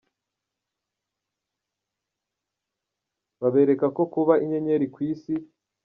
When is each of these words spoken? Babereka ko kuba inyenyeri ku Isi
Babereka 3.41 3.85
ko 3.95 4.03
kuba 4.13 4.33
inyenyeri 4.43 4.85
ku 4.93 4.99
Isi 5.11 5.35